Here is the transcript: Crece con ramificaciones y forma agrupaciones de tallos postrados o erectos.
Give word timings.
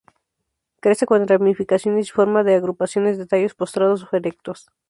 Crece 0.79 1.05
con 1.05 1.27
ramificaciones 1.27 2.07
y 2.07 2.11
forma 2.11 2.39
agrupaciones 2.39 3.19
de 3.19 3.27
tallos 3.27 3.53
postrados 3.53 4.07
o 4.11 4.15
erectos. 4.17 4.71